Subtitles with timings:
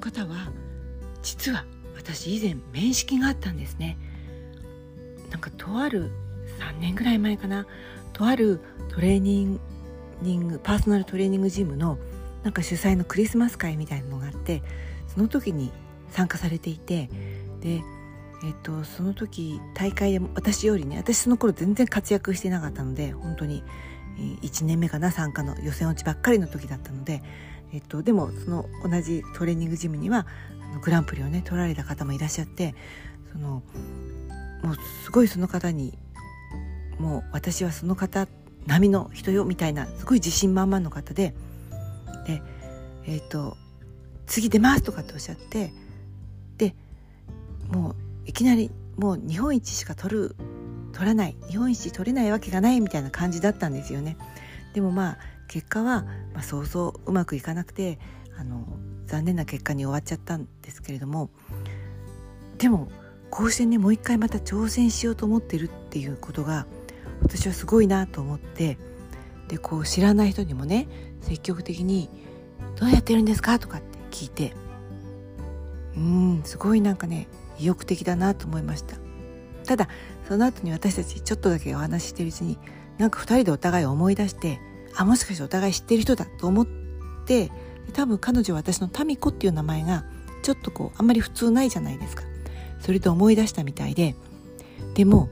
[0.00, 0.50] 方は
[1.22, 1.64] 実は
[1.96, 3.98] 私以前面識があったんですね。
[5.30, 6.10] なんかとある
[6.58, 7.66] 3年ぐらい前かな。
[8.12, 11.98] とあるトレーニングパーソナルトレーニングジムの
[12.42, 14.62] なんか主催のクリスマス会みたいなのがあって
[15.06, 15.70] その時に
[16.10, 17.08] 参加されていて
[17.60, 17.82] で
[18.42, 23.62] えっと、その時大会で私よりね私その頃全然活躍してなかったので本当に
[24.42, 27.22] 1年目かな参加の予選落ちばっかりの時だったので、
[27.72, 30.26] えっと、でもその同じトレーニングジムには
[30.82, 32.74] グランプリをね取られた方もいらっしゃって
[33.32, 33.62] その
[34.62, 35.96] もうすごいその方に
[36.98, 38.28] もう私はその方
[38.66, 41.34] 並みの人よみたいなすごい自信満々の方で
[42.26, 42.42] で
[43.06, 43.56] えっ、と
[44.26, 45.72] 「次出ます」とかっておっしゃって
[46.58, 46.74] で
[47.72, 47.94] もう
[48.26, 50.36] いきなりもう日本一しか取る
[50.92, 54.16] 取らない日本一取れないわけがないみたいな感じだったんですよね。
[54.74, 55.18] でもまあ
[55.50, 57.98] 結果は、まあ、そうそううまくいかなくて
[58.38, 58.68] あの
[59.06, 61.28] 残念な結果に終わっちゃったんですけれども
[62.58, 62.88] でも
[63.30, 66.68] こうしてねもう一回また挑戦しようと思ってるっていうことが
[67.20, 68.78] 私はすごいなと思って
[69.48, 70.86] でこう知らない人にもね
[71.20, 72.08] 積極的に
[72.78, 74.54] 「どうやってるんですか?」とかって聞いて
[75.96, 77.26] うんすごいなんかね
[77.58, 78.98] 意欲的だなと思いました
[79.64, 79.88] ただ
[80.28, 82.56] その後に私たちちょっとだけお話ししてるうちに
[82.98, 84.60] なんか2人でお互い思い出して
[84.96, 86.66] あもしかしてお互い知ってる人だと思っ
[87.26, 87.50] て
[87.92, 90.04] 多分彼女は私のタミコっていう名前が
[90.42, 92.24] ちょっとこうあんまり普通ないじゃないですか。
[92.80, 94.14] それで思い出したみたいで。
[94.94, 95.28] でも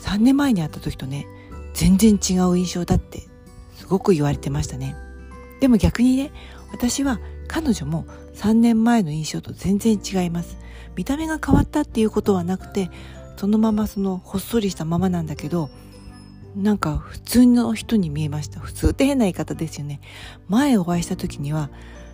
[0.00, 1.26] 3年前に会った時とね
[1.72, 3.22] 全然違う印象だって
[3.76, 4.96] すごく言われてましたね。
[5.60, 6.32] でも逆にね
[6.72, 10.58] 私は彼女も3年前の印象と全然違います。
[10.96, 12.90] 見た目が変わったっていうことはなくて
[13.36, 15.70] そのままそのほっそりしたままなんだけど
[16.56, 18.60] なんか普通の人に見えました。
[18.60, 20.00] 普通って変な言い方ですよね。
[20.48, 21.70] 前お会いした時には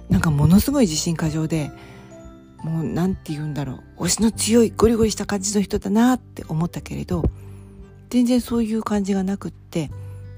[0.09, 1.71] なんかものすごい自信過剰で
[2.63, 4.05] もう何て言うんだろう。
[4.05, 7.25] 推しの強いゴリゴリした感じの人だなって思ったけれど
[8.09, 9.91] 全然そういう感じがなくって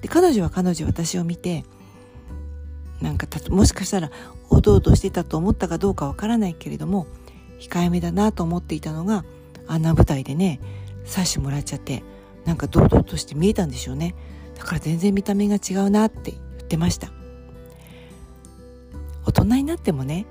[0.02, 1.64] で彼女は彼女私を見て
[3.00, 4.10] なんかもしかしたら
[4.50, 7.06] おどおどしてたと思ったかどうかわからないけれども
[7.60, 9.24] 控えめだなと思っていたのが
[9.66, 10.60] あんな舞台でね
[11.08, 12.02] 刺してもらっちゃって
[12.44, 14.14] なんか堂々として見えたんでしょうね。
[14.56, 17.10] だから全然見た目が違うなって言ってました。
[19.24, 20.26] 大人になってもね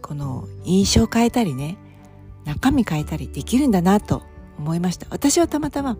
[0.00, 1.76] この印象変えたりね
[2.44, 4.22] 中身変えたりできるんだなと
[4.58, 5.06] 思いました。
[5.10, 5.96] 私はたまたま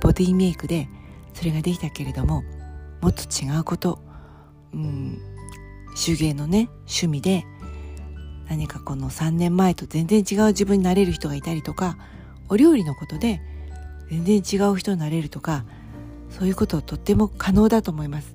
[0.00, 0.88] ボディメイクで
[1.34, 2.44] それができたけれども
[3.00, 3.98] もっと違うこと
[4.72, 5.18] うん
[5.96, 7.44] 手芸のね趣味で
[8.48, 11.98] 何かこの3年前と全然違う自分になれる人がいたりとか
[12.48, 13.40] お料理のことで
[14.10, 15.64] 全然違う人になれるとか
[16.30, 18.32] そういうこととっても可能だと思います。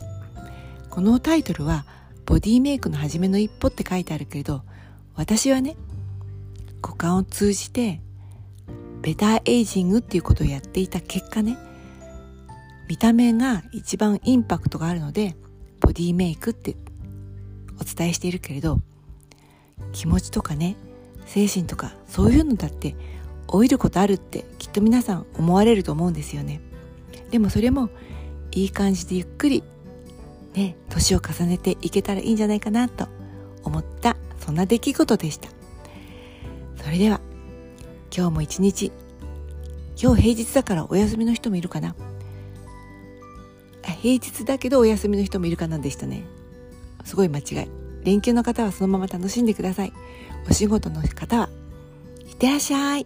[0.90, 1.86] このタイトルは
[2.26, 4.62] ボディメイクの初めの一歩って書いてあるけれど
[5.16, 5.78] 私はね
[6.82, 8.02] 股間を通じて
[9.02, 11.58] ベターエイジングっていうことをやっていた結果ね
[12.90, 15.36] 見た目が一番インパクトがあるので
[15.80, 16.76] ボディメイクって
[17.80, 18.80] お伝えしているけれど
[19.94, 20.76] 気持ちとかね
[21.26, 22.96] 精神とかそういうのだって
[23.52, 26.62] 老いることあるってきっと皆さん思われると思うんですよね。
[27.30, 27.90] でもそれも
[28.52, 29.64] いい感じでゆっくり
[30.54, 33.08] ね年を重ねていけたらいいんじゃないかなと
[33.64, 35.50] 思ったそんな出来事でした。
[36.84, 37.22] それでは
[38.16, 38.92] 今日も一日
[40.02, 41.96] 今日平日だからお休みの人もいるかな。
[44.02, 46.24] 平日だけどお休みの人もいるかなんでしたね。
[47.06, 47.68] すごい間違い。
[48.04, 49.94] 連休の方はそのまま楽しんでください。
[50.50, 51.50] お仕事の方は
[52.28, 53.06] いってらっしゃい。